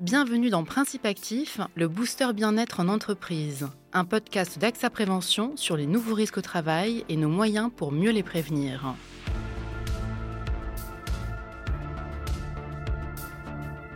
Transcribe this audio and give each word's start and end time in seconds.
Bienvenue 0.00 0.48
dans 0.48 0.64
Principe 0.64 1.04
Actif, 1.04 1.60
le 1.74 1.86
booster 1.86 2.32
bien-être 2.32 2.80
en 2.80 2.88
entreprise, 2.88 3.68
un 3.92 4.06
podcast 4.06 4.58
d'AXA 4.58 4.88
Prévention 4.88 5.58
sur 5.58 5.76
les 5.76 5.84
nouveaux 5.84 6.14
risques 6.14 6.38
au 6.38 6.40
travail 6.40 7.04
et 7.10 7.18
nos 7.18 7.28
moyens 7.28 7.70
pour 7.76 7.92
mieux 7.92 8.10
les 8.10 8.22
prévenir. 8.22 8.94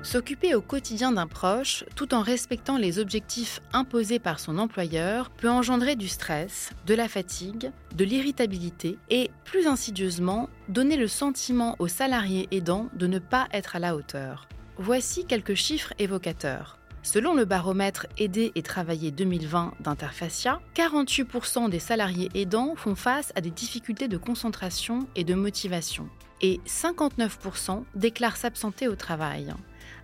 S'occuper 0.03 0.55
au 0.55 0.61
quotidien 0.61 1.11
d'un 1.11 1.27
proche, 1.27 1.87
tout 1.97 2.13
en 2.13 2.21
respectant 2.21 2.77
les 2.77 2.99
objectifs 2.99 3.63
imposés 3.73 4.19
par 4.19 4.41
son 4.41 4.59
employeur, 4.59 5.31
peut 5.31 5.49
engendrer 5.49 5.97
du 5.97 6.09
stress, 6.09 6.73
de 6.85 6.93
la 6.93 7.09
fatigue, 7.09 7.73
de 7.95 8.05
l'irritabilité 8.05 8.99
et, 9.09 9.31
plus 9.47 9.67
insidieusement, 9.67 10.51
donner 10.69 10.99
le 10.99 11.09
sentiment 11.09 11.77
aux 11.79 11.89
salariés 11.89 12.47
aidants 12.51 12.91
de 12.93 13.07
ne 13.07 13.19
pas 13.19 13.49
être 13.55 13.75
à 13.75 13.79
la 13.79 13.97
hauteur. 13.97 14.47
Voici 14.79 15.25
quelques 15.25 15.55
chiffres 15.55 15.93
évocateurs. 16.01 16.79
Selon 17.05 17.35
le 17.35 17.45
baromètre 17.45 18.09
Aider 18.19 18.51
et 18.57 18.63
Travailler 18.63 19.13
2020 19.13 19.75
d'Interfacia, 19.79 20.61
48% 20.75 21.71
des 21.71 21.79
salariés 21.79 22.29
aidants 22.35 22.75
font 22.75 22.97
face 22.97 23.33
à 23.37 23.41
des 23.41 23.53
difficultés 23.53 24.09
de 24.09 24.17
concentration 24.17 25.07
et 25.15 25.23
de 25.23 25.35
motivation, 25.35 26.09
et 26.41 26.61
59% 26.67 27.85
déclarent 27.95 28.37
s'absenter 28.37 28.89
au 28.89 28.97
travail. 28.97 29.55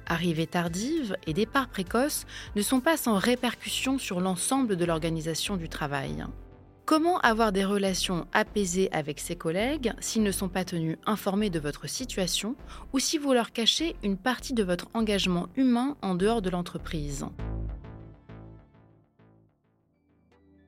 Arrivée 0.06 0.46
tardive 0.46 1.16
et 1.26 1.32
départ 1.32 1.68
précoce 1.68 2.24
ne 2.54 2.62
sont 2.62 2.80
pas 2.80 2.96
sans 2.96 3.18
répercussions 3.18 3.98
sur 3.98 4.20
l'ensemble 4.20 4.76
de 4.76 4.84
l'organisation 4.84 5.56
du 5.56 5.68
travail. 5.68 6.24
Comment 6.90 7.20
avoir 7.20 7.52
des 7.52 7.64
relations 7.64 8.26
apaisées 8.32 8.88
avec 8.90 9.20
ses 9.20 9.36
collègues 9.36 9.92
s'ils 10.00 10.24
ne 10.24 10.32
sont 10.32 10.48
pas 10.48 10.64
tenus 10.64 10.96
informés 11.06 11.48
de 11.48 11.60
votre 11.60 11.88
situation 11.88 12.56
ou 12.92 12.98
si 12.98 13.16
vous 13.16 13.32
leur 13.32 13.52
cachez 13.52 13.94
une 14.02 14.16
partie 14.16 14.54
de 14.54 14.64
votre 14.64 14.88
engagement 14.92 15.46
humain 15.54 15.96
en 16.02 16.16
dehors 16.16 16.42
de 16.42 16.50
l'entreprise? 16.50 17.26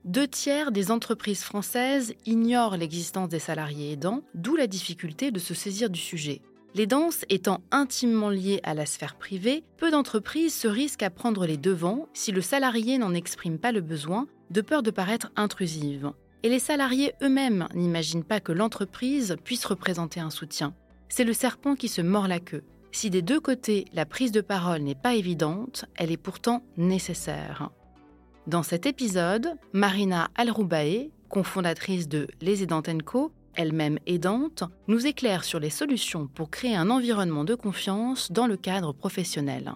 Deux 0.05 0.29
tiers 0.29 0.71
des 0.71 0.93
entreprises 0.93 1.43
françaises 1.43 2.15
ignorent 2.25 2.77
l'existence 2.77 3.29
des 3.29 3.41
salariés 3.41 3.95
aidants, 3.95 4.23
d'où 4.35 4.55
la 4.55 4.69
difficulté 4.69 5.33
de 5.33 5.41
se 5.41 5.55
saisir 5.55 5.91
du 5.91 5.99
sujet. 5.99 6.41
Les 6.77 6.87
danses 6.87 7.25
étant 7.31 7.63
intimement 7.73 8.31
liées 8.31 8.61
à 8.63 8.75
la 8.75 8.87
sphère 8.87 9.17
privée, 9.17 9.65
peu 9.77 9.91
d'entreprises 9.91 10.55
se 10.55 10.69
risquent 10.69 11.03
à 11.03 11.11
prendre 11.11 11.47
les 11.47 11.57
devants 11.57 12.07
si 12.15 12.31
le 12.31 12.43
salarié 12.43 12.97
n'en 12.97 13.13
exprime 13.13 13.59
pas 13.59 13.73
le 13.73 13.81
besoin 13.81 14.29
de 14.53 14.61
peur 14.61 14.83
de 14.83 14.91
paraître 14.91 15.33
intrusive. 15.35 16.13
Et 16.43 16.49
les 16.49 16.59
salariés 16.59 17.15
eux-mêmes 17.23 17.67
n'imaginent 17.75 18.25
pas 18.25 18.41
que 18.41 18.53
l'entreprise 18.53 19.37
puisse 19.45 19.65
représenter 19.65 20.21
un 20.21 20.31
soutien. 20.31 20.75
C'est 21.09 21.25
le 21.25 21.33
serpent 21.33 21.75
qui 21.75 21.89
se 21.89 22.03
mord 22.03 22.29
la 22.29 22.41
queue. 22.41 22.65
Si 22.91 23.11
des 23.11 23.23
deux 23.23 23.41
côtés 23.41 23.87
la 23.93 24.05
prise 24.05 24.33
de 24.33 24.41
parole 24.41 24.83
n'est 24.83 24.95
pas 24.95 25.15
évidente, 25.15 25.87
elle 25.97 26.11
est 26.11 26.17
pourtant 26.17 26.63
nécessaire. 26.77 27.71
Dans 28.47 28.63
cet 28.63 28.87
épisode, 28.87 29.55
Marina 29.73 30.31
Alroubae, 30.35 31.11
cofondatrice 31.29 32.09
de 32.09 32.27
Les 32.41 32.63
Aidantes 32.63 33.03
Co, 33.03 33.33
elle-même 33.55 33.99
aidante, 34.07 34.65
nous 34.89 35.07
éclaire 35.07 35.45
sur 35.45 35.61
les 35.61 35.71
solutions 35.71 36.27
pour 36.27 36.51
créer 36.51 36.75
un 36.75 36.91
environnement 36.91 37.45
de 37.45 37.55
confiance 37.55 38.33
dans 38.33 38.47
le 38.47 38.57
cadre 38.57 38.93
professionnel. 38.93 39.73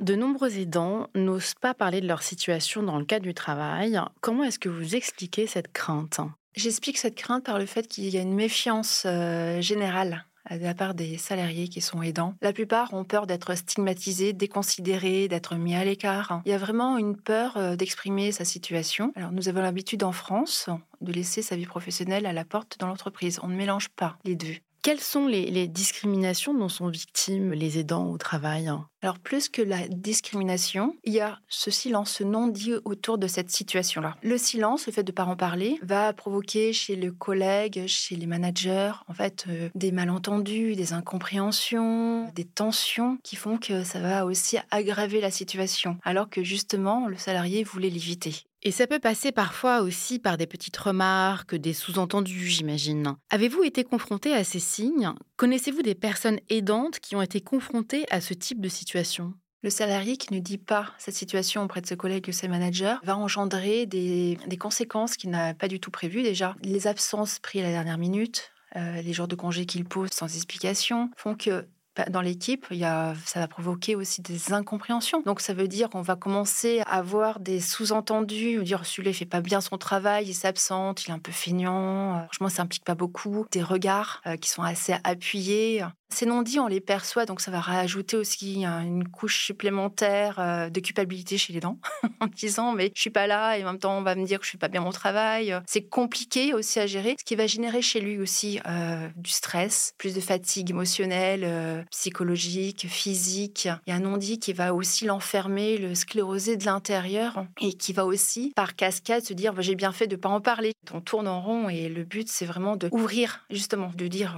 De 0.00 0.14
nombreux 0.14 0.58
aidants 0.58 1.08
n'osent 1.14 1.54
pas 1.60 1.74
parler 1.74 2.00
de 2.00 2.08
leur 2.08 2.22
situation 2.22 2.82
dans 2.82 2.98
le 2.98 3.04
cadre 3.04 3.24
du 3.24 3.34
travail. 3.34 4.00
Comment 4.22 4.44
est-ce 4.44 4.58
que 4.58 4.70
vous 4.70 4.96
expliquez 4.96 5.46
cette 5.46 5.72
crainte? 5.72 6.20
J'explique 6.56 6.96
cette 6.96 7.16
crainte 7.16 7.44
par 7.44 7.58
le 7.58 7.66
fait 7.66 7.86
qu'il 7.86 8.08
y 8.08 8.16
a 8.16 8.22
une 8.22 8.34
méfiance 8.34 9.02
euh, 9.04 9.60
générale 9.60 10.24
de 10.50 10.64
la 10.64 10.74
part 10.74 10.94
des 10.94 11.18
salariés 11.18 11.68
qui 11.68 11.82
sont 11.82 12.02
aidants. 12.02 12.34
La 12.40 12.54
plupart 12.54 12.94
ont 12.94 13.04
peur 13.04 13.26
d'être 13.26 13.54
stigmatisés, 13.54 14.32
déconsidérés, 14.32 15.28
d'être 15.28 15.54
mis 15.56 15.74
à 15.74 15.84
l'écart. 15.84 16.40
Il 16.46 16.50
y 16.50 16.54
a 16.54 16.58
vraiment 16.58 16.96
une 16.96 17.16
peur 17.16 17.58
euh, 17.58 17.76
d'exprimer 17.76 18.32
sa 18.32 18.46
situation. 18.46 19.12
Alors 19.16 19.32
nous 19.32 19.48
avons 19.48 19.60
l'habitude 19.60 20.02
en 20.02 20.12
France 20.12 20.70
de 21.02 21.12
laisser 21.12 21.42
sa 21.42 21.56
vie 21.56 21.66
professionnelle 21.66 22.24
à 22.24 22.32
la 22.32 22.46
porte 22.46 22.78
dans 22.78 22.86
l'entreprise. 22.86 23.38
On 23.42 23.48
ne 23.48 23.56
mélange 23.56 23.90
pas 23.90 24.16
les 24.24 24.34
deux. 24.34 24.56
Quelles 24.82 25.00
sont 25.00 25.26
les, 25.26 25.68
discriminations 25.68 26.54
dont 26.54 26.70
sont 26.70 26.88
victimes 26.88 27.52
les 27.52 27.78
aidants 27.78 28.10
au 28.10 28.16
travail? 28.16 28.70
Alors 29.02 29.18
plus 29.18 29.50
que 29.50 29.60
la 29.60 29.86
discrimination, 29.88 30.96
il 31.04 31.12
y 31.12 31.20
a 31.20 31.38
ce 31.48 31.70
silence, 31.70 32.12
ce 32.12 32.24
non-dit 32.24 32.74
autour 32.84 33.18
de 33.18 33.26
cette 33.26 33.50
situation-là. 33.50 34.16
Le 34.22 34.38
silence, 34.38 34.86
le 34.86 34.92
fait 34.92 35.02
de 35.02 35.12
ne 35.12 35.14
pas 35.14 35.24
en 35.24 35.36
parler, 35.36 35.78
va 35.82 36.12
provoquer 36.14 36.72
chez 36.72 36.96
le 36.96 37.12
collègue, 37.12 37.84
chez 37.86 38.16
les 38.16 38.26
managers, 38.26 38.92
en 39.06 39.12
fait, 39.12 39.44
euh, 39.48 39.68
des 39.74 39.92
malentendus, 39.92 40.76
des 40.76 40.94
incompréhensions, 40.94 42.30
des 42.34 42.44
tensions 42.44 43.18
qui 43.22 43.36
font 43.36 43.58
que 43.58 43.84
ça 43.84 44.00
va 44.00 44.24
aussi 44.24 44.56
aggraver 44.70 45.20
la 45.20 45.30
situation, 45.30 45.98
alors 46.04 46.30
que 46.30 46.42
justement 46.42 47.06
le 47.06 47.16
salarié 47.16 47.64
voulait 47.64 47.90
l'éviter. 47.90 48.44
Et 48.62 48.72
ça 48.72 48.86
peut 48.86 48.98
passer 48.98 49.32
parfois 49.32 49.80
aussi 49.80 50.18
par 50.18 50.36
des 50.36 50.46
petites 50.46 50.76
remarques, 50.76 51.54
des 51.54 51.72
sous-entendus, 51.72 52.46
j'imagine. 52.46 53.16
Avez-vous 53.30 53.62
été 53.62 53.84
confronté 53.84 54.34
à 54.34 54.44
ces 54.44 54.58
signes? 54.58 55.12
Connaissez-vous 55.38 55.80
des 55.80 55.94
personnes 55.94 56.40
aidantes 56.50 57.00
qui 57.00 57.16
ont 57.16 57.22
été 57.22 57.40
confrontées 57.40 58.04
à 58.10 58.20
ce 58.20 58.34
type 58.34 58.60
de 58.60 58.68
situation? 58.68 59.32
Le 59.62 59.70
salarié 59.70 60.18
qui 60.18 60.34
ne 60.34 60.40
dit 60.40 60.58
pas 60.58 60.86
cette 60.98 61.14
situation 61.14 61.62
auprès 61.62 61.80
de 61.80 61.86
ses 61.86 61.96
collègues 61.96 62.26
ou 62.28 62.32
ses 62.32 62.48
managers 62.48 62.96
va 63.02 63.16
engendrer 63.16 63.86
des, 63.86 64.38
conséquences 64.58 65.16
qu'il 65.16 65.30
n'a 65.30 65.54
pas 65.54 65.68
du 65.68 65.80
tout 65.80 65.90
prévues. 65.90 66.22
Déjà, 66.22 66.54
les 66.62 66.86
absences 66.86 67.38
prises 67.38 67.62
à 67.62 67.66
la 67.66 67.72
dernière 67.72 67.98
minute, 67.98 68.52
euh, 68.76 69.00
les 69.00 69.12
jours 69.14 69.28
de 69.28 69.34
congé 69.36 69.64
qu'il 69.64 69.86
pose 69.86 70.10
sans 70.12 70.34
explication, 70.34 71.10
font 71.16 71.34
que 71.34 71.66
dans 72.08 72.20
l'équipe, 72.20 72.66
il 72.70 72.78
y 72.78 72.84
a, 72.84 73.14
ça 73.24 73.40
va 73.40 73.48
provoquer 73.48 73.96
aussi 73.96 74.22
des 74.22 74.52
incompréhensions. 74.52 75.22
Donc 75.22 75.40
ça 75.40 75.54
veut 75.54 75.68
dire 75.68 75.90
qu'on 75.90 76.02
va 76.02 76.16
commencer 76.16 76.80
à 76.86 76.98
avoir 76.98 77.40
des 77.40 77.60
sous-entendus, 77.60 78.62
dire 78.64 78.86
celui-là 78.86 79.10
il 79.10 79.14
fait 79.14 79.26
pas 79.26 79.40
bien 79.40 79.60
son 79.60 79.78
travail, 79.78 80.26
il 80.28 80.34
s'absente, 80.34 81.04
il 81.04 81.10
est 81.10 81.14
un 81.14 81.18
peu 81.18 81.32
feignant, 81.32 82.16
euh, 82.16 82.22
franchement 82.24 82.48
ça 82.48 82.62
implique 82.62 82.84
pas 82.84 82.94
beaucoup, 82.94 83.46
des 83.50 83.62
regards 83.62 84.22
euh, 84.26 84.36
qui 84.36 84.48
sont 84.48 84.62
assez 84.62 84.94
appuyés. 85.04 85.82
Ces 86.12 86.26
non-dits, 86.26 86.58
on 86.58 86.66
les 86.66 86.80
perçoit, 86.80 87.24
donc 87.24 87.40
ça 87.40 87.50
va 87.50 87.60
rajouter 87.60 88.16
aussi 88.16 88.64
une 88.64 89.08
couche 89.08 89.44
supplémentaire 89.44 90.38
euh, 90.38 90.68
de 90.68 90.80
culpabilité 90.80 91.38
chez 91.38 91.52
les 91.52 91.60
dents, 91.60 91.78
en 92.20 92.26
disant 92.26 92.72
mais 92.72 92.90
je 92.94 93.00
suis 93.00 93.10
pas 93.10 93.26
là 93.26 93.56
et 93.56 93.62
en 93.62 93.66
même 93.68 93.78
temps 93.78 93.96
on 93.96 94.02
va 94.02 94.16
me 94.16 94.26
dire 94.26 94.40
que 94.40 94.44
je 94.44 94.50
fais 94.50 94.58
pas 94.58 94.68
bien 94.68 94.80
mon 94.80 94.90
travail. 94.90 95.56
C'est 95.66 95.82
compliqué 95.82 96.52
aussi 96.52 96.80
à 96.80 96.86
gérer, 96.86 97.14
ce 97.18 97.24
qui 97.24 97.36
va 97.36 97.46
générer 97.46 97.80
chez 97.80 98.00
lui 98.00 98.18
aussi 98.18 98.60
euh, 98.66 99.08
du 99.16 99.30
stress, 99.30 99.94
plus 99.98 100.14
de 100.14 100.20
fatigue 100.20 100.70
émotionnelle, 100.70 101.42
euh, 101.44 101.82
psychologique, 101.90 102.86
physique. 102.88 103.68
Il 103.86 103.90
y 103.90 103.92
a 103.92 103.96
un 103.96 104.00
non-dit 104.00 104.40
qui 104.40 104.52
va 104.52 104.74
aussi 104.74 105.06
l'enfermer, 105.06 105.78
le 105.78 105.94
scléroser 105.94 106.56
de 106.56 106.64
l'intérieur 106.64 107.44
et 107.60 107.72
qui 107.72 107.92
va 107.92 108.04
aussi, 108.04 108.52
par 108.56 108.74
cascade, 108.74 109.24
se 109.24 109.32
dire 109.32 109.54
bah, 109.54 109.62
j'ai 109.62 109.76
bien 109.76 109.92
fait 109.92 110.08
de 110.08 110.16
pas 110.16 110.28
en 110.28 110.40
parler. 110.40 110.72
On 110.92 111.00
tourne 111.00 111.28
en 111.28 111.40
rond 111.40 111.68
et 111.68 111.88
le 111.88 112.02
but 112.02 112.28
c'est 112.28 112.46
vraiment 112.46 112.74
de 112.74 112.88
ouvrir 112.90 113.46
justement, 113.48 113.92
de 113.94 114.08
dire 114.08 114.36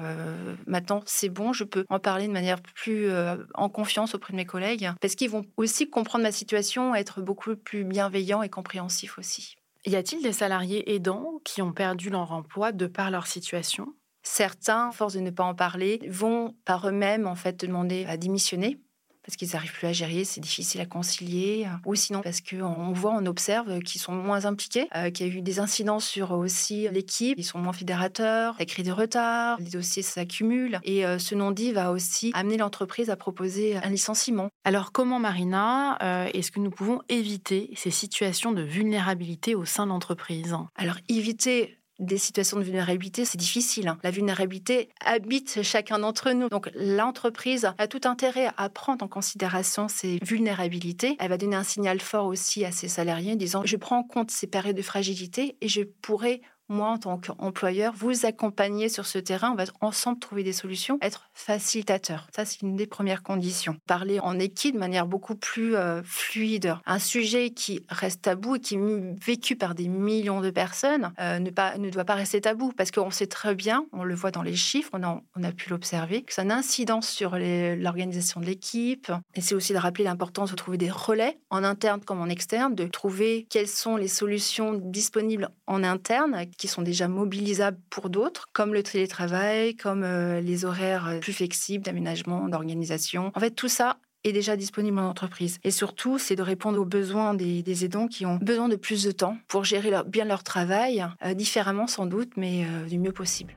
maintenant 0.67 1.03
c'est 1.07 1.31
bon, 1.31 1.53
je 1.53 1.62
peux 1.65 1.85
en 1.89 1.99
parler 1.99 2.27
de 2.27 2.33
manière 2.33 2.61
plus 2.61 3.09
euh, 3.09 3.37
en 3.55 3.69
confiance 3.69 4.15
auprès 4.15 4.33
de 4.33 4.37
mes 4.37 4.47
collègues, 4.47 4.91
parce 5.01 5.15
qu'ils 5.15 5.31
vont 5.31 5.45
aussi 5.57 5.89
comprendre 5.89 6.25
ma 6.25 6.33
situation, 6.33 6.95
être 6.95 7.21
beaucoup 7.21 7.57
plus 7.57 7.85
bienveillants 7.85 8.43
et 8.43 8.49
compréhensifs 8.49 9.19
aussi. 9.19 9.57
Y 9.85 9.97
a-t-il 9.97 10.23
des 10.23 10.33
salariés 10.33 10.95
aidants 10.95 11.41
qui 11.45 11.61
ont 11.61 11.73
perdu 11.73 12.11
leur 12.11 12.33
emploi 12.33 12.73
de 12.73 12.87
par 12.87 13.11
leur 13.11 13.27
situation? 13.27 13.95
Certains, 14.23 14.89
à 14.89 14.93
force 14.93 15.15
de 15.15 15.21
ne 15.21 15.31
pas 15.31 15.43
en 15.43 15.55
parler, 15.55 16.01
vont 16.09 16.55
par 16.65 16.89
eux-mêmes 16.89 17.27
en 17.27 17.35
fait 17.35 17.59
demander 17.65 18.05
à 18.07 18.17
démissionner 18.17 18.79
parce 19.25 19.37
qu'ils 19.37 19.51
n'arrivent 19.53 19.73
plus 19.73 19.87
à 19.87 19.93
gérer, 19.93 20.25
c'est 20.25 20.41
difficile 20.41 20.81
à 20.81 20.87
concilier, 20.87 21.67
ou 21.85 21.95
sinon 21.95 22.21
parce 22.23 22.41
qu'on 22.41 22.93
voit, 22.93 23.13
on 23.13 23.27
observe 23.27 23.81
qu'ils 23.81 24.01
sont 24.01 24.13
moins 24.13 24.45
impliqués, 24.45 24.89
euh, 24.97 25.11
qu'il 25.11 25.27
y 25.27 25.31
a 25.31 25.33
eu 25.33 25.43
des 25.43 25.61
incidents 25.61 26.01
sur 26.01 26.33
aussi 26.33 26.89
l'équipe, 26.91 27.39
ils 27.39 27.45
sont 27.45 27.59
moins 27.59 27.73
fédérateurs, 27.73 28.57
ça 28.59 28.65
crée 28.65 28.83
des 28.83 28.93
retards, 28.93 29.59
les 29.61 29.71
dossiers 29.71 30.03
s'accumulent, 30.03 30.81
et 30.85 31.07
euh, 31.07 31.19
ce 31.19 31.35
non-dit 31.35 31.73
va 31.73 31.93
aussi 31.93 32.31
amener 32.35 32.57
l'entreprise 32.57 33.11
à 33.11 33.17
proposer 33.17 33.77
un 33.77 33.91
licenciement. 33.91 34.49
Alors 34.65 34.93
comment, 34.93 35.19
Marina, 35.19 35.99
euh, 36.03 36.31
est-ce 36.33 36.51
que 36.51 36.61
nous 36.61 36.71
pouvons 36.71 37.01
éviter 37.09 37.71
ces 37.77 37.91
situations 37.91 38.53
de 38.53 38.63
vulnérabilité 38.63 39.55
au 39.55 39.65
sein 39.65 39.87
de 39.87 39.91
l'entreprise? 39.91 40.55
Alors 40.77 40.97
éviter 41.09 41.79
des 42.03 42.19
situations 42.19 42.59
de 42.59 42.65
vulnérabilité, 42.65 43.25
c'est 43.25 43.39
difficile. 43.39 43.89
Hein. 43.89 43.99
La 44.03 44.11
vulnérabilité 44.11 44.89
habite 45.05 45.63
chacun 45.63 45.99
d'entre 45.99 46.33
nous. 46.33 46.49
Donc 46.49 46.71
l'entreprise 46.75 47.71
a 47.79 47.87
tout 47.87 48.01
intérêt 48.05 48.51
à 48.57 48.69
prendre 48.69 49.05
en 49.05 49.09
considération 49.09 49.89
ces 49.89 50.19
vulnérabilités. 50.23 51.17
Elle 51.21 51.31
va 51.31 51.39
donner 51.39 51.57
un 51.57 51.63
signal 51.63 52.01
fort 52.01 52.27
aussi 52.27 52.65
à 52.65 52.73
ses 52.73 52.89
salariés 52.89 53.33
en 53.33 53.37
disant 53.37 53.63
je 53.65 53.77
prends 53.77 53.99
en 53.99 54.03
compte 54.03 54.31
ces 54.31 54.47
périodes 54.47 54.77
de 54.77 54.83
fragilité 54.83 55.57
et 55.61 55.69
je 55.69 55.83
pourrais 55.83 56.41
moi, 56.73 56.89
en 56.89 56.99
tant 56.99 57.19
qu'employeur, 57.19 57.93
vous 57.97 58.27
accompagner 58.27 58.89
sur 58.89 59.07
ce 59.07 59.19
terrain. 59.19 59.53
On 59.53 59.55
va 59.55 59.65
ensemble 59.81 60.19
trouver 60.19 60.43
des 60.43 60.53
solutions, 60.53 60.99
être 61.03 61.29
facilitateur. 61.35 62.27
Ça, 62.35 62.45
c'est 62.45 62.63
une 62.63 62.77
des 62.77 62.87
premières 62.87 63.23
conditions. 63.23 63.77
Parler 63.87 64.19
en 64.21 64.39
équipe 64.39 64.75
de 64.75 64.81
manière 64.81 65.07
beaucoup 65.07 65.37
plus 65.37 65.77
euh, 65.77 66.03
fluide. 66.05 66.75
Un 66.87 66.99
sujet 66.99 67.51
qui 67.51 67.85
reste 67.89 68.23
tabou 68.23 68.57
et 68.57 68.61
qui 68.61 68.75
est 68.75 69.25
vécu 69.25 69.57
par 69.57 69.75
des 69.75 69.89
millions 69.89 70.41
de 70.41 70.51
personnes 70.51 71.13
euh, 71.21 71.39
ne, 71.39 71.91
doit 71.91 72.05
pas 72.05 72.15
rester 72.15 72.41
tabou 72.41 72.73
parce 72.77 72.91
qu'on 72.91 73.11
sait 73.11 73.27
très 73.27 73.55
bien, 73.55 73.87
on 73.93 74.05
le 74.05 74.15
voit 74.15 74.31
dans 74.31 74.43
les 74.43 74.57
chiffres, 74.57 74.91
on 74.93 75.03
a, 75.03 75.21
on 75.37 75.45
a 75.45 75.53
pu 75.53 75.71
l'observer, 75.71 76.23
que 76.23 76.33
ça 76.33 76.43
a 76.43 76.45
une 76.45 76.53
incidence 76.53 77.09
sur 77.09 77.37
l'organisation 77.37 78.41
de 78.41 78.47
l'équipe. 78.47 79.13
Et 79.35 79.41
c'est 79.41 79.55
aussi 79.55 79.73
de 79.73 79.79
rappeler 79.79 80.05
l'importance 80.05 80.51
de 80.51 80.57
trouver 80.57 80.79
des 80.79 80.91
relais 80.91 81.39
en 81.51 81.65
interne 81.65 82.01
comme 82.03 82.21
en 82.21 82.29
externe, 82.29 82.75
de 82.75 82.87
trouver 82.87 83.47
quelles 83.51 83.69
sont 83.69 83.97
les 83.97 84.09
solutions 84.09 84.75
disponibles 84.75 85.51
en 85.67 85.85
interne 85.85 86.35
qui 86.63 86.69
sont 86.69 86.83
déjà 86.83 87.09
mobilisables 87.09 87.81
pour 87.91 88.09
d'autres, 88.09 88.47
comme 88.53 88.73
le 88.73 88.85
télétravail, 88.85 89.75
comme 89.75 90.05
euh, 90.05 90.41
les 90.41 90.65
horaires 90.65 91.19
plus 91.21 91.33
flexibles 91.33 91.85
d'aménagement, 91.85 92.49
d'organisation. 92.49 93.33
En 93.35 93.41
fait, 93.41 93.51
tout 93.51 93.67
ça 93.67 93.97
est 94.23 94.31
déjà 94.31 94.57
disponible 94.57 95.01
en 95.01 95.09
entreprise. 95.09 95.59
Et 95.65 95.73
surtout, 95.73 96.19
c'est 96.19 96.37
de 96.37 96.43
répondre 96.43 96.81
aux 96.81 96.85
besoins 96.85 97.35
des, 97.35 97.85
aidants 97.85 98.07
qui 98.07 98.27
ont 98.27 98.37
besoin 98.37 98.69
de 98.69 98.77
plus 98.77 99.03
de 99.03 99.11
temps 99.11 99.37
pour 99.49 99.65
gérer 99.65 99.91
bien 100.07 100.25
leur 100.25 100.45
travail, 100.45 101.05
euh, 101.25 101.35
différemment 101.35 101.89
sans 101.89 102.07
doute, 102.07 102.31
mais 102.37 102.65
euh, 102.65 102.87
du 102.87 103.01
mieux 103.01 103.11
possible. 103.11 103.57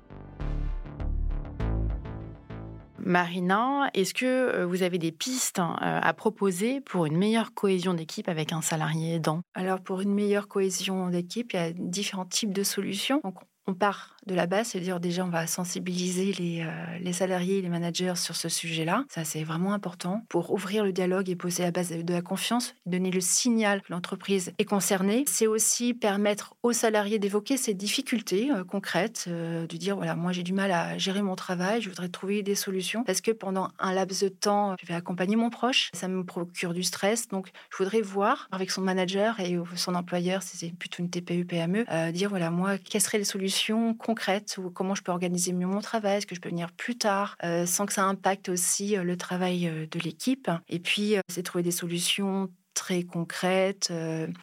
Marina, 3.05 3.89
est-ce 3.93 4.15
que 4.15 4.63
vous 4.63 4.81
avez 4.81 4.97
des 4.97 5.11
pistes 5.11 5.59
à 5.59 6.13
proposer 6.13 6.81
pour 6.81 7.05
une 7.05 7.17
meilleure 7.17 7.53
cohésion 7.53 7.93
d'équipe 7.93 8.27
avec 8.27 8.51
un 8.51 8.61
salarié 8.61 9.15
aidant 9.15 9.41
Alors 9.53 9.81
pour 9.81 10.01
une 10.01 10.13
meilleure 10.13 10.47
cohésion 10.47 11.09
d'équipe, 11.09 11.53
il 11.53 11.55
y 11.55 11.59
a 11.59 11.71
différents 11.71 12.25
types 12.25 12.53
de 12.53 12.63
solutions. 12.63 13.21
On 13.67 13.73
part 13.73 14.15
de 14.25 14.33
la 14.33 14.47
base, 14.47 14.69
c'est-à-dire 14.69 14.99
déjà 14.99 15.23
on 15.23 15.29
va 15.29 15.45
sensibiliser 15.45 16.33
les, 16.33 16.61
euh, 16.61 16.97
les 16.99 17.13
salariés 17.13 17.61
les 17.61 17.69
managers 17.69 18.15
sur 18.15 18.35
ce 18.35 18.49
sujet-là. 18.49 19.05
Ça, 19.07 19.23
c'est 19.23 19.43
vraiment 19.43 19.73
important 19.73 20.23
pour 20.29 20.51
ouvrir 20.51 20.83
le 20.83 20.91
dialogue 20.91 21.29
et 21.29 21.35
poser 21.35 21.63
la 21.63 21.71
base 21.71 21.91
de 21.91 22.13
la 22.13 22.21
confiance, 22.21 22.73
donner 22.87 23.11
le 23.11 23.21
signal 23.21 23.81
que 23.81 23.93
l'entreprise 23.93 24.53
est 24.57 24.65
concernée. 24.65 25.25
C'est 25.27 25.45
aussi 25.45 25.93
permettre 25.93 26.55
aux 26.63 26.73
salariés 26.73 27.19
d'évoquer 27.19 27.57
ces 27.57 27.75
difficultés 27.75 28.49
euh, 28.51 28.63
concrètes, 28.63 29.25
euh, 29.27 29.67
de 29.67 29.77
dire 29.77 29.95
voilà, 29.95 30.15
moi 30.15 30.31
j'ai 30.31 30.43
du 30.43 30.53
mal 30.53 30.71
à 30.71 30.97
gérer 30.97 31.21
mon 31.21 31.35
travail, 31.35 31.81
je 31.81 31.89
voudrais 31.89 32.09
trouver 32.09 32.41
des 32.41 32.55
solutions 32.55 33.03
parce 33.03 33.21
que 33.21 33.31
pendant 33.31 33.69
un 33.77 33.93
laps 33.93 34.23
de 34.23 34.29
temps, 34.29 34.75
je 34.81 34.87
vais 34.87 34.95
accompagner 34.95 35.35
mon 35.35 35.51
proche, 35.51 35.89
ça 35.93 36.07
me 36.07 36.23
procure 36.23 36.73
du 36.73 36.83
stress, 36.83 37.27
donc 37.27 37.49
je 37.71 37.77
voudrais 37.77 38.01
voir 38.01 38.47
avec 38.51 38.71
son 38.71 38.81
manager 38.81 39.39
et 39.39 39.57
son 39.75 39.93
employeur, 39.93 40.41
si 40.41 40.57
c'est 40.57 40.71
plutôt 40.75 41.03
une 41.03 41.09
TPE, 41.09 41.43
PME, 41.43 42.11
dire 42.11 42.29
voilà, 42.29 42.49
moi, 42.49 42.77
quelles 42.77 43.01
seraient 43.01 43.19
les 43.19 43.23
solutions 43.23 43.54
concrètes 43.97 44.57
ou 44.57 44.69
comment 44.69 44.95
je 44.95 45.03
peux 45.03 45.11
organiser 45.11 45.53
mieux 45.53 45.67
mon 45.67 45.81
travail, 45.81 46.17
est-ce 46.17 46.27
que 46.27 46.35
je 46.35 46.41
peux 46.41 46.49
venir 46.49 46.71
plus 46.71 46.97
tard, 46.97 47.35
euh, 47.43 47.65
sans 47.65 47.85
que 47.85 47.93
ça 47.93 48.03
impacte 48.03 48.49
aussi 48.49 48.97
euh, 48.97 49.03
le 49.03 49.17
travail 49.17 49.67
euh, 49.67 49.85
de 49.89 49.99
l'équipe. 49.99 50.49
Et 50.67 50.79
puis, 50.79 51.15
c'est 51.29 51.43
trouver 51.43 51.63
des 51.63 51.71
solutions 51.71 52.49
très 52.75 53.03
concrètes, 53.03 53.91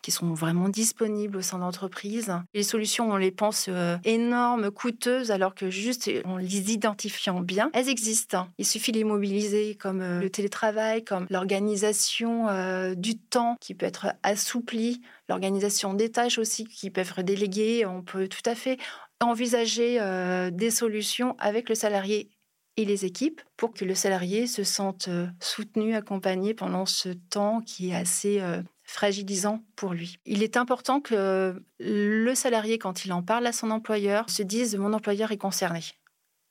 qui 0.02 0.10
sont 0.10 0.34
vraiment 0.34 0.68
disponibles 0.68 1.36
au 1.36 1.42
sein 1.42 1.58
de 1.58 1.62
l'entreprise. 1.62 2.32
Les 2.54 2.64
solutions, 2.64 3.12
on 3.12 3.16
les 3.16 3.30
pense 3.30 3.68
énormes, 4.04 4.70
coûteuses, 4.70 5.30
alors 5.30 5.54
que 5.54 5.70
juste 5.70 6.10
en 6.24 6.38
les 6.38 6.72
identifiant 6.72 7.40
bien, 7.40 7.70
elles 7.74 7.88
existent. 7.88 8.48
Il 8.58 8.66
suffit 8.66 8.92
les 8.92 9.04
mobiliser 9.04 9.76
comme 9.76 10.02
le 10.02 10.30
télétravail, 10.30 11.04
comme 11.04 11.26
l'organisation 11.30 12.46
du 12.94 13.18
temps 13.18 13.56
qui 13.60 13.74
peut 13.74 13.86
être 13.86 14.14
assouplie, 14.22 15.02
l'organisation 15.28 15.94
des 15.94 16.10
tâches 16.10 16.38
aussi 16.38 16.64
qui 16.64 16.90
peuvent 16.90 17.08
être 17.08 17.22
déléguées. 17.22 17.86
On 17.86 18.02
peut 18.02 18.28
tout 18.28 18.48
à 18.48 18.54
fait 18.54 18.78
envisager 19.22 19.98
euh, 20.00 20.50
des 20.50 20.70
solutions 20.70 21.36
avec 21.38 21.68
le 21.68 21.74
salarié 21.74 22.28
et 22.76 22.84
les 22.84 23.04
équipes 23.04 23.40
pour 23.56 23.74
que 23.74 23.84
le 23.84 23.94
salarié 23.94 24.46
se 24.46 24.64
sente 24.64 25.08
euh, 25.08 25.26
soutenu, 25.40 25.94
accompagné 25.94 26.54
pendant 26.54 26.86
ce 26.86 27.10
temps 27.10 27.60
qui 27.60 27.90
est 27.90 27.94
assez 27.94 28.40
euh, 28.40 28.62
fragilisant 28.82 29.62
pour 29.76 29.92
lui. 29.92 30.18
Il 30.24 30.42
est 30.42 30.56
important 30.56 31.00
que 31.00 31.62
le 31.78 32.34
salarié, 32.34 32.78
quand 32.78 33.04
il 33.04 33.12
en 33.12 33.22
parle 33.22 33.46
à 33.46 33.52
son 33.52 33.70
employeur, 33.70 34.30
se 34.30 34.42
dise 34.42 34.76
mon 34.76 34.92
employeur 34.92 35.32
est 35.32 35.38
concerné. 35.38 35.80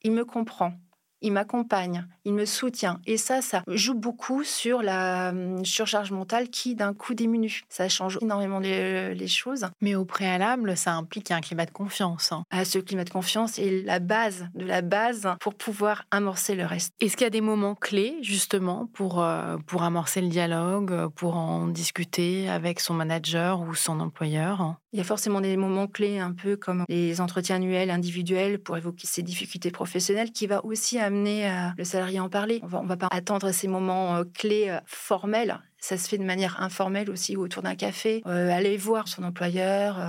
Il 0.04 0.12
me 0.12 0.26
comprend 0.26 0.74
il 1.22 1.32
m'accompagne, 1.34 2.06
il 2.26 2.34
me 2.34 2.46
soutient. 2.46 3.00
Et 3.06 3.18
ça, 3.18 3.42
ça 3.42 3.64
joue 3.68 3.94
beaucoup 3.94 4.44
sur 4.44 4.82
la 4.82 5.30
hum, 5.30 5.64
surcharge 5.66 6.12
mentale 6.12 6.50
qui, 6.50 6.76
d'un 6.76 6.94
coup, 6.94 7.14
diminue. 7.14 7.64
Ça 7.70 7.90
change 7.90 8.18
énormément 8.22 8.60
les, 8.60 9.28
choses. 9.28 9.68
Mais 9.82 9.96
au 9.96 10.04
préalable, 10.04 10.76
ça 10.76 10.94
implique 10.94 11.32
un 11.32 11.42
climat 11.42 11.66
de 11.66 11.72
confiance. 11.72 12.32
Hein. 12.32 12.44
Ah, 12.50 12.66
ce 12.66 12.80
climat 12.80 13.04
de 13.04 13.10
confiance 13.10 13.60
est 13.60 13.84
la 13.86 14.00
base 14.00 14.48
de 14.56 14.66
la 14.66 14.82
base 14.82 15.28
pour 15.40 15.54
pouvoir 15.54 16.04
amorcer 16.12 16.56
le 16.56 16.66
reste. 16.66 16.94
Est-ce 17.00 17.16
qu'il 17.16 17.26
y 17.26 17.28
a 17.28 17.32
des 17.32 17.42
moments 17.42 17.76
clés, 17.76 18.18
justement, 18.22 18.88
pour, 18.94 19.22
euh, 19.22 19.58
pour 19.68 19.84
amorcer 19.84 20.22
le 20.22 20.28
dialogue, 20.28 21.08
pour 21.16 21.38
en 21.38 21.68
discuter 21.68 22.50
avec 22.50 22.80
son 22.80 22.94
manager 22.94 23.62
ou 23.62 23.76
son 23.76 24.00
employeur? 24.00 24.81
Il 24.94 24.98
y 24.98 25.02
a 25.02 25.06
forcément 25.06 25.40
des 25.40 25.56
moments 25.56 25.88
clés, 25.88 26.20
un 26.20 26.34
peu 26.34 26.58
comme 26.58 26.84
les 26.90 27.22
entretiens 27.22 27.56
annuels 27.56 27.90
individuels 27.90 28.60
pour 28.60 28.76
évoquer 28.76 29.08
ses 29.08 29.24
difficultés 29.24 29.72
professionnelles, 29.72 30.34
qui 30.34 30.48
va 30.48 30.66
aussi 30.66 31.00
amener 31.00 31.50
euh, 31.50 31.70
le 31.78 31.86
salarié 31.86 32.20
à 32.20 32.24
en 32.26 32.30
parler. 32.30 32.60
On 32.74 32.84
ne 32.84 32.88
va 32.90 32.98
pas 32.98 33.08
attendre 33.10 33.54
ces 33.54 33.70
moments 33.70 34.18
euh, 34.18 34.24
clés 34.34 34.68
euh, 34.68 34.80
formels. 34.86 35.62
Ça 35.80 35.98
se 35.98 36.10
fait 36.10 36.18
de 36.18 36.26
manière 36.26 36.62
informelle 36.62 37.10
aussi 37.10 37.38
autour 37.38 37.64
d'un 37.64 37.74
café. 37.74 38.22
aller 38.26 38.78
voir 38.78 39.08
son 39.08 39.24
employeur 39.24 40.00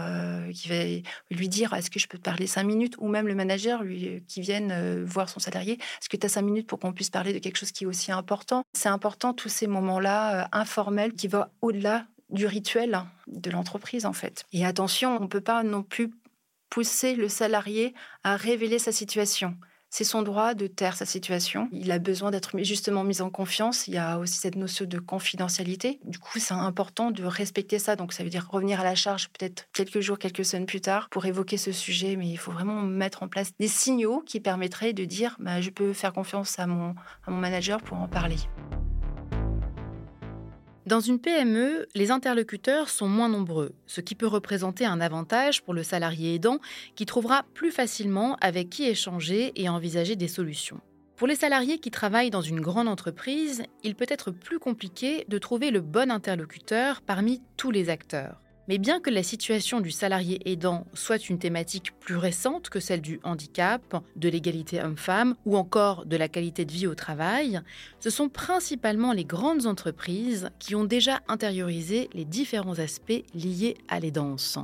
qui 0.53 0.69
va 0.69 0.85
lui 1.31 1.49
dire 1.49 1.73
est-ce 1.73 1.89
que 1.89 1.99
je 1.99 2.09
peux 2.09 2.19
te 2.19 2.23
parler 2.23 2.47
cinq 2.47 2.65
minutes? 2.65 2.95
Ou 2.99 3.09
même 3.09 3.27
le 3.27 3.35
manager 3.35 3.83
lui, 3.83 4.23
qui 4.29 4.43
vienne 4.43 5.03
voir 5.05 5.31
son 5.31 5.41
salarié 5.41 5.73
est-ce 5.73 6.11
que 6.11 6.19
tu 6.19 6.27
as 6.27 6.29
cinq 6.29 6.43
minutes 6.43 6.67
pour 6.67 6.79
qu'on 6.79 6.93
puisse 6.93 7.09
parler 7.09 7.33
de 7.33 7.39
quelque 7.39 7.57
chose 7.57 7.73
qui 7.73 7.85
est 7.85 7.87
aussi 7.87 8.13
important? 8.13 8.65
C'est 8.75 8.91
important 8.91 9.33
tous 9.33 9.49
ces 9.49 9.67
moments-là 9.67 10.47
informels 10.53 11.15
qui 11.15 11.27
vont 11.27 11.47
au-delà 11.63 12.05
du 12.33 12.47
rituel 12.47 13.05
de 13.29 13.51
l'entreprise 13.51 14.07
en 14.07 14.13
fait. 14.13 14.45
Et 14.53 14.67
attention, 14.67 15.17
on 15.17 15.23
ne 15.23 15.29
peut 15.29 15.41
pas 15.41 15.63
non 15.63 15.83
plus 15.83 16.11
pousser 16.71 17.15
le 17.15 17.29
salarié 17.29 17.95
à 18.25 18.37
révéler 18.37 18.79
sa 18.79 18.93
situation. 18.93 19.57
C'est 19.91 20.05
son 20.05 20.23
droit 20.23 20.55
de 20.55 20.67
taire 20.67 20.97
sa 20.97 21.05
situation. 21.05 21.69
Il 21.71 21.93
a 21.93 21.99
besoin 21.99 22.31
d'être 22.31 22.59
justement 22.63 23.05
mis 23.05 23.21
en 23.21 23.29
confiance. 23.29 23.89
Il 23.89 23.93
y 23.93 23.99
a 23.99 24.19
aussi 24.19 24.39
cette 24.39 24.57
notion 24.57 24.87
de 24.87 24.99
confidentialité. 24.99 26.01
Du 26.05 26.19
coup, 26.19 26.39
c'est 26.39 26.55
important 26.55 27.11
de 27.11 27.23
respecter 27.25 27.79
ça. 27.79 27.95
Donc, 27.95 28.15
ça 28.15 28.25
veut 28.25 28.31
dire 28.31 28.49
revenir 28.51 28.81
à 28.81 28.85
la 28.85 28.95
charge 28.95 29.29
peut-être 29.29 29.67
quelques 29.75 30.01
jours, 30.01 30.19
quelques 30.19 30.47
semaines 30.47 30.65
plus 30.65 30.81
tard 30.81 31.11
pour 31.11 31.27
évoquer 31.27 31.59
ce 31.59 31.73
sujet. 31.73 32.17
Mais 32.17 32.27
il 32.27 32.39
faut 32.39 32.53
vraiment 32.53 32.81
mettre 32.81 33.23
en 33.23 33.29
place 33.29 33.51
des 33.61 33.69
signaux 33.69 34.23
qui 34.25 34.41
permettraient 34.41 34.95
de 34.95 35.05
dire 35.05 35.37
bah, 35.39 35.61
je 35.61 35.69
peux 35.69 35.93
faire 35.93 36.15
confiance 36.15 36.59
à 36.59 36.67
mon, 36.67 36.95
à 37.27 37.31
mon 37.31 37.37
manager 37.37 37.83
pour 37.83 37.99
en 37.99 38.09
parler. 38.09 38.39
Dans 40.93 41.01
une 41.01 41.21
PME, 41.21 41.87
les 41.95 42.11
interlocuteurs 42.11 42.91
sont 42.91 43.09
moins 43.09 43.31
nombreux, 43.31 43.73
ce 43.87 44.03
qui 44.03 44.15
peut 44.15 44.27
représenter 44.27 44.85
un 44.85 45.01
avantage 45.01 45.63
pour 45.63 45.73
le 45.73 45.83
salarié 45.83 46.35
aidant 46.35 46.59
qui 46.97 47.07
trouvera 47.07 47.45
plus 47.55 47.71
facilement 47.71 48.37
avec 48.43 48.69
qui 48.69 48.85
échanger 48.85 49.53
et 49.57 49.71
envisager 49.71 50.17
des 50.17 50.29
solutions. 50.29 50.83
Pour 51.17 51.27
les 51.27 51.35
salariés 51.35 51.79
qui 51.79 51.91
travaillent 51.91 52.29
dans 52.29 52.43
une 52.43 52.61
grande 52.61 52.89
entreprise, 52.89 53.63
il 53.83 53.95
peut 53.95 54.05
être 54.07 54.31
plus 54.31 54.59
compliqué 54.59 55.25
de 55.29 55.39
trouver 55.39 55.71
le 55.71 55.81
bon 55.81 56.11
interlocuteur 56.11 57.01
parmi 57.01 57.41
tous 57.57 57.71
les 57.71 57.89
acteurs. 57.89 58.43
Mais 58.69 58.79
bien 58.79 59.01
que 59.01 59.11
la 59.11 59.23
situation 59.23 59.81
du 59.81 59.91
salarié 59.91 60.41
aidant 60.51 60.87
soit 60.95 61.29
une 61.29 61.39
thématique 61.39 61.99
plus 61.99 62.17
récente 62.17 62.71
que 62.71 62.81
celle 62.81 63.01
du 63.01 63.21
handicap, 63.25 64.03
de 64.17 64.29
l'égalité 64.29 64.81
homme-femme 64.81 65.35
ou 65.47 65.57
encore 65.57 66.07
de 66.07 66.17
la 66.17 66.29
qualité 66.29 66.65
de 66.65 66.73
vie 66.73 66.87
au 66.87 66.95
travail, 66.95 67.61
ce 67.99 68.11
sont 68.11 68.29
principalement 68.29 69.13
les 69.13 69.25
grandes 69.25 69.67
entreprises 69.67 70.51
qui 70.59 70.75
ont 70.75 70.85
déjà 70.85 71.21
intériorisé 71.29 72.09
les 72.15 72.25
différents 72.25 72.79
aspects 72.79 73.25
liés 73.35 73.77
à 73.89 73.99
l'aidance 73.99 74.59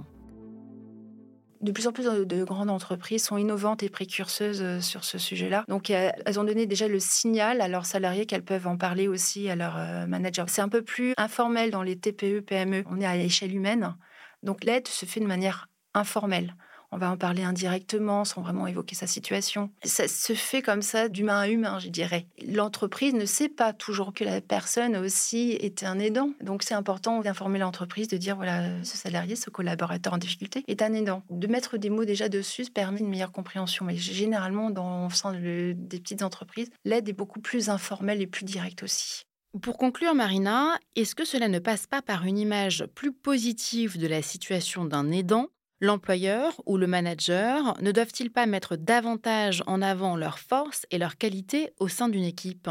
de 1.60 1.72
plus 1.72 1.86
en 1.86 1.92
plus 1.92 2.04
de 2.04 2.44
grandes 2.44 2.70
entreprises 2.70 3.24
sont 3.24 3.36
innovantes 3.36 3.82
et 3.82 3.88
précurseuses 3.88 4.62
euh, 4.62 4.80
sur 4.80 5.04
ce 5.04 5.18
sujet-là. 5.18 5.64
Donc, 5.68 5.90
elles 5.90 6.40
ont 6.40 6.44
donné 6.44 6.66
déjà 6.66 6.88
le 6.88 7.00
signal 7.00 7.60
à 7.60 7.68
leurs 7.68 7.86
salariés 7.86 8.26
qu'elles 8.26 8.44
peuvent 8.44 8.66
en 8.66 8.76
parler 8.76 9.08
aussi 9.08 9.48
à 9.50 9.56
leurs 9.56 9.76
euh, 9.76 10.06
managers. 10.06 10.44
C'est 10.48 10.62
un 10.62 10.68
peu 10.68 10.82
plus 10.82 11.14
informel 11.16 11.70
dans 11.70 11.82
les 11.82 11.98
TPE, 11.98 12.40
PME. 12.40 12.84
On 12.86 13.00
est 13.00 13.06
à 13.06 13.16
l'échelle 13.16 13.54
humaine. 13.54 13.96
Donc, 14.42 14.64
l'aide 14.64 14.88
se 14.88 15.06
fait 15.06 15.20
de 15.20 15.26
manière 15.26 15.68
informelle 15.94 16.54
on 16.90 16.98
va 16.98 17.10
en 17.10 17.16
parler 17.16 17.42
indirectement 17.42 18.24
sans 18.24 18.42
vraiment 18.42 18.66
évoquer 18.66 18.94
sa 18.94 19.06
situation. 19.06 19.70
Ça 19.84 20.08
se 20.08 20.32
fait 20.32 20.62
comme 20.62 20.82
ça 20.82 21.08
d'humain 21.08 21.40
à 21.40 21.48
humain, 21.48 21.78
je 21.78 21.88
dirais. 21.88 22.26
L'entreprise 22.46 23.14
ne 23.14 23.26
sait 23.26 23.48
pas 23.48 23.72
toujours 23.72 24.14
que 24.14 24.24
la 24.24 24.40
personne 24.40 24.96
aussi 24.96 25.52
est 25.60 25.82
un 25.84 25.98
aidant. 25.98 26.30
Donc 26.42 26.62
c'est 26.62 26.74
important 26.74 27.20
d'informer 27.20 27.58
l'entreprise, 27.58 28.08
de 28.08 28.16
dire 28.16 28.36
voilà, 28.36 28.82
ce 28.84 28.96
salarié, 28.96 29.36
ce 29.36 29.50
collaborateur 29.50 30.14
en 30.14 30.18
difficulté 30.18 30.64
est 30.66 30.82
un 30.82 30.92
aidant. 30.92 31.22
De 31.30 31.46
mettre 31.46 31.76
des 31.76 31.90
mots 31.90 32.04
déjà 32.04 32.28
dessus 32.28 32.66
permet 32.72 33.00
une 33.00 33.08
meilleure 33.08 33.32
compréhension. 33.32 33.84
Mais 33.84 33.96
généralement, 33.96 34.70
dans 34.70 35.08
le 35.32 35.74
des 35.74 36.00
petites 36.00 36.22
entreprises, 36.22 36.70
l'aide 36.84 37.08
est 37.08 37.12
beaucoup 37.12 37.40
plus 37.40 37.68
informelle 37.68 38.22
et 38.22 38.26
plus 38.26 38.44
directe 38.44 38.82
aussi. 38.82 39.24
Pour 39.62 39.78
conclure, 39.78 40.14
Marina, 40.14 40.78
est-ce 40.94 41.14
que 41.14 41.24
cela 41.24 41.48
ne 41.48 41.58
passe 41.58 41.86
pas 41.86 42.02
par 42.02 42.24
une 42.24 42.38
image 42.38 42.86
plus 42.94 43.12
positive 43.12 43.98
de 43.98 44.06
la 44.06 44.22
situation 44.22 44.84
d'un 44.84 45.10
aidant 45.10 45.48
L'employeur 45.80 46.60
ou 46.66 46.76
le 46.76 46.88
manager 46.88 47.80
ne 47.80 47.92
doivent-ils 47.92 48.32
pas 48.32 48.46
mettre 48.46 48.74
davantage 48.74 49.62
en 49.68 49.80
avant 49.80 50.16
leurs 50.16 50.40
forces 50.40 50.86
et 50.90 50.98
leurs 50.98 51.16
qualités 51.16 51.72
au 51.78 51.86
sein 51.86 52.08
d'une 52.08 52.24
équipe? 52.24 52.68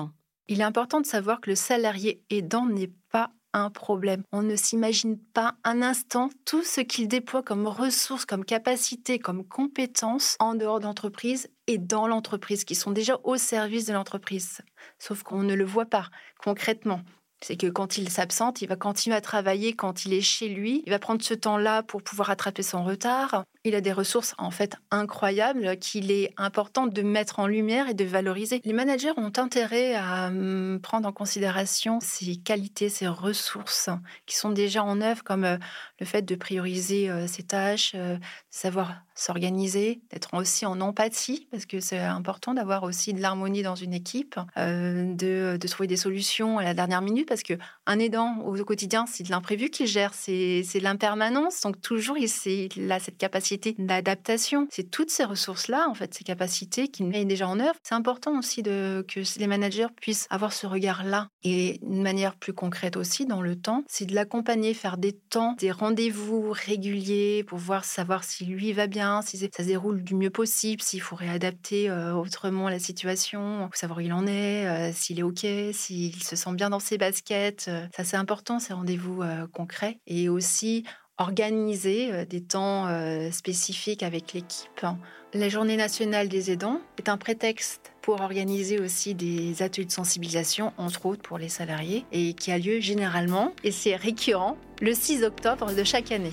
Il 0.50 0.60
est 0.60 0.66
important 0.66 1.00
de 1.00 1.06
savoir 1.06 1.40
que 1.40 1.50
le 1.50 1.56
salarié 1.56 2.22
aidant 2.30 2.66
n'est 2.66 2.92
pas 3.10 3.32
un 3.54 3.70
problème. 3.70 4.24
On 4.34 4.42
ne 4.42 4.58
s'imagine 4.58 5.18
pas 5.18 5.56
un 5.64 5.82
instant 5.82 6.30
tout 6.46 6.64
ce 6.64 6.82
qu'il 6.82 7.08
déploie 7.08 7.44
comme 7.44 7.66
ressources, 7.68 8.26
comme 8.26 8.44
capacités, 8.44 9.20
comme 9.20 9.48
compétences 9.48 10.36
en 10.40 10.56
dehors 10.56 10.82
d'entreprise 10.82 11.48
et 11.68 11.78
dans 11.78 12.08
l'entreprise, 12.08 12.66
qui 12.66 12.76
sont 12.76 12.92
déjà 12.92 13.20
au 13.24 13.38
service 13.38 13.86
de 13.86 13.94
l'entreprise. 13.94 14.60
Sauf 15.00 15.24
qu'on 15.24 15.44
ne 15.44 15.56
le 15.56 15.66
voit 15.66 15.86
pas 15.86 16.10
concrètement. 16.44 17.02
C'est 17.42 17.58
que 17.58 17.68
quand 17.68 17.98
il 17.98 18.10
s'absente, 18.10 18.62
il 18.62 18.68
va 18.68 18.76
continuer 18.76 19.16
à 19.16 19.22
travailler 19.22 19.76
quand 19.76 20.06
il 20.06 20.14
est 20.14 20.22
chez 20.22 20.50
lui. 20.50 20.84
Il 20.86 20.90
va 20.90 21.00
prendre 21.00 21.24
ce 21.24 21.34
temps-là 21.34 21.84
pour 21.84 22.02
pouvoir 22.02 22.30
rattraper 22.30 22.64
son 22.64 22.84
retard. 22.84 23.44
Il 23.64 23.76
a 23.76 23.82
des 23.82 23.92
ressources 23.92 24.34
en 24.38 24.52
fait 24.52 24.76
incroyables 24.92 25.78
qu'il 25.78 26.12
est 26.12 26.34
important 26.38 26.88
de 26.88 27.02
mettre 27.02 27.40
en 27.40 27.48
lumière 27.48 27.90
et 27.90 27.94
de 27.94 28.06
valoriser. 28.06 28.62
Les 28.64 28.74
managers 28.74 29.12
ont 29.18 29.32
intérêt 29.38 29.96
à 29.96 30.28
hum, 30.28 30.80
prendre 30.82 31.08
en 31.08 31.12
considération 31.12 32.00
ces 32.02 32.38
qualités, 32.38 32.90
ces 32.90 33.08
ressources 33.08 33.90
qui 34.26 34.36
sont 34.36 34.50
déjà 34.50 34.84
en 34.84 35.02
œuvre, 35.02 35.24
comme 35.24 35.44
euh, 35.44 35.58
le 36.00 36.06
fait 36.06 36.22
de 36.22 36.36
prioriser 36.36 37.10
euh, 37.10 37.28
ses 37.28 37.44
tâches, 37.44 37.94
euh, 37.96 38.18
de 38.18 38.22
savoir 38.50 38.96
s'organiser, 39.16 40.02
d'être 40.12 40.34
aussi 40.34 40.66
en 40.66 40.80
empathie, 40.80 41.48
parce 41.52 41.66
que 41.66 41.80
c'est 41.80 41.98
important 42.00 42.54
d'avoir 42.54 42.84
aussi 42.84 43.14
de 43.14 43.22
l'harmonie 43.22 43.64
dans 43.64 43.76
une 43.76 43.94
équipe, 43.94 44.40
de, 44.56 45.58
trouver 45.68 45.88
des 45.88 45.98
solutions 45.98 46.60
à 46.60 46.64
la 46.64 46.76
dernière 46.76 47.02
minute, 47.02 47.28
parce 47.28 47.42
que 47.42 47.56
un 47.88 47.98
aidant 47.98 48.38
au 48.46 48.54
quotidien, 48.64 49.06
c'est 49.08 49.24
de 49.24 49.32
l'imprévu 49.32 49.72
qu'il 49.72 49.88
gère, 49.88 50.14
c'est 50.14 50.64
l'impermanence, 50.80 51.62
donc 51.62 51.82
toujours 51.82 52.16
il, 52.20 52.92
a 52.92 53.00
cette 53.00 53.18
capacité 53.18 53.57
d'adaptation. 53.78 54.68
C'est 54.72 54.90
toutes 54.90 55.10
ces 55.10 55.24
ressources-là, 55.24 55.88
en 55.90 55.94
fait, 55.94 56.14
ces 56.14 56.24
capacités 56.24 56.88
qu'il 56.88 57.08
met 57.08 57.26
déjà 57.26 57.48
en 57.48 57.60
œuvre. 57.60 57.76
C'est 57.84 57.96
important 57.96 58.38
aussi 58.38 58.64
de, 58.64 59.06
que 59.08 59.22
les 59.40 59.48
managers 59.48 59.88
puissent 60.02 60.28
avoir 60.30 60.54
ce 60.54 60.68
regard-là. 60.68 61.30
Et 61.44 61.80
une 61.84 62.02
manière 62.02 62.36
plus 62.36 62.54
concrète 62.54 62.98
aussi 62.98 63.26
dans 63.26 63.42
le 63.42 63.56
temps, 63.56 63.84
c'est 63.88 64.06
de 64.06 64.16
l'accompagner, 64.16 64.74
faire 64.74 64.98
des 64.98 65.14
temps, 65.14 65.56
des 65.60 65.72
rendez-vous 65.72 66.52
réguliers 66.52 67.44
pour 67.46 67.58
voir 67.58 67.86
savoir 67.86 68.24
si 68.24 68.46
lui 68.46 68.74
va 68.74 68.88
bien, 68.88 69.22
si 69.22 69.38
ça 69.38 69.48
se 69.58 69.64
déroule 69.64 70.04
du 70.04 70.16
mieux 70.16 70.30
possible, 70.30 70.82
s'il 70.82 71.02
faut 71.02 71.16
réadapter 71.16 71.90
euh, 71.90 72.14
autrement 72.14 72.70
la 72.70 72.80
situation, 72.80 73.70
savoir 73.74 74.00
où 74.00 74.02
il 74.02 74.14
en 74.14 74.28
est, 74.28 74.66
euh, 74.68 74.92
s'il 74.94 75.20
est 75.20 75.24
OK, 75.24 75.46
s'il 75.74 76.22
se 76.24 76.36
sent 76.36 76.54
bien 76.54 76.70
dans 76.70 76.80
ses 76.80 76.98
baskets. 76.98 77.66
Euh, 77.68 77.86
ça, 77.96 78.04
c'est 78.04 78.18
important, 78.18 78.60
ces 78.60 78.74
rendez-vous 78.74 79.24
concrets. 79.54 80.00
Et 80.08 80.30
aussi 80.30 80.84
organiser 81.18 82.26
des 82.26 82.42
temps 82.42 82.88
spécifiques 83.32 84.04
avec 84.04 84.34
l'équipe. 84.34 84.86
La 85.34 85.50
journée 85.50 85.78
nationale 85.78 86.30
des 86.30 86.52
aidants 86.52 86.80
est 86.98 87.10
un 87.10 87.18
prétexte 87.18 87.92
pour 88.02 88.22
organiser 88.22 88.80
aussi 88.80 89.14
des 89.14 89.62
ateliers 89.62 89.86
de 89.86 89.92
sensibilisation, 89.92 90.72
entre 90.78 91.06
autres 91.06 91.22
pour 91.22 91.38
les 91.38 91.50
salariés, 91.50 92.06
et 92.12 92.34
qui 92.34 92.52
a 92.52 92.58
lieu 92.58 92.80
généralement, 92.80 93.52
et 93.64 93.72
c'est 93.72 93.96
récurrent, 93.96 94.58
le 94.82 94.94
6 94.94 95.24
octobre 95.24 95.74
de 95.74 95.84
chaque 95.84 96.12
année. 96.12 96.32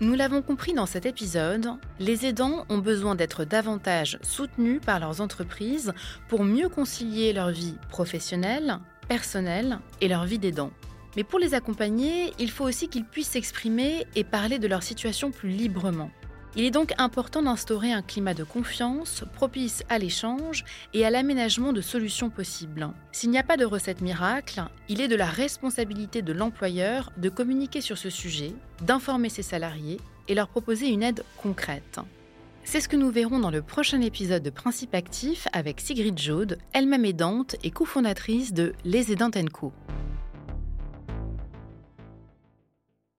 Nous 0.00 0.14
l'avons 0.14 0.42
compris 0.42 0.74
dans 0.74 0.86
cet 0.86 1.06
épisode, 1.06 1.70
les 2.00 2.26
aidants 2.26 2.66
ont 2.68 2.78
besoin 2.78 3.14
d'être 3.14 3.44
davantage 3.44 4.18
soutenus 4.22 4.80
par 4.84 4.98
leurs 4.98 5.20
entreprises 5.20 5.92
pour 6.28 6.42
mieux 6.42 6.68
concilier 6.68 7.32
leur 7.32 7.50
vie 7.50 7.76
professionnelle, 7.88 8.78
personnelle 9.08 9.78
et 10.00 10.08
leur 10.08 10.24
vie 10.24 10.38
d'aidant. 10.38 10.70
Mais 11.16 11.24
pour 11.24 11.38
les 11.38 11.54
accompagner, 11.54 12.32
il 12.38 12.50
faut 12.50 12.64
aussi 12.64 12.88
qu'ils 12.88 13.04
puissent 13.04 13.30
s'exprimer 13.30 14.06
et 14.14 14.24
parler 14.24 14.58
de 14.58 14.66
leur 14.66 14.82
situation 14.82 15.30
plus 15.30 15.50
librement. 15.50 16.10
Il 16.54 16.64
est 16.64 16.70
donc 16.70 16.92
important 16.98 17.42
d'instaurer 17.42 17.92
un 17.92 18.02
climat 18.02 18.34
de 18.34 18.44
confiance 18.44 19.24
propice 19.32 19.84
à 19.88 19.98
l'échange 19.98 20.64
et 20.92 21.06
à 21.06 21.10
l'aménagement 21.10 21.72
de 21.72 21.80
solutions 21.80 22.28
possibles. 22.28 22.90
S'il 23.10 23.30
n'y 23.30 23.38
a 23.38 23.42
pas 23.42 23.56
de 23.56 23.64
recette 23.64 24.02
miracle, 24.02 24.62
il 24.90 25.00
est 25.00 25.08
de 25.08 25.16
la 25.16 25.26
responsabilité 25.26 26.20
de 26.20 26.32
l'employeur 26.34 27.10
de 27.16 27.30
communiquer 27.30 27.80
sur 27.80 27.96
ce 27.96 28.10
sujet, 28.10 28.52
d'informer 28.82 29.30
ses 29.30 29.42
salariés 29.42 29.98
et 30.28 30.34
leur 30.34 30.48
proposer 30.48 30.88
une 30.88 31.02
aide 31.02 31.24
concrète. 31.42 32.00
C'est 32.64 32.80
ce 32.80 32.88
que 32.88 32.96
nous 32.96 33.10
verrons 33.10 33.40
dans 33.40 33.50
le 33.50 33.62
prochain 33.62 34.02
épisode 34.02 34.42
de 34.42 34.50
Principe 34.50 34.94
Actif 34.94 35.48
avec 35.54 35.80
Sigrid 35.80 36.18
Jaude, 36.18 36.58
elle-même 36.74 37.06
aidante 37.06 37.56
et 37.64 37.70
cofondatrice 37.70 38.52
de 38.52 38.74
Les 38.84 39.10
Aidantes 39.10 39.50
Co. 39.50 39.72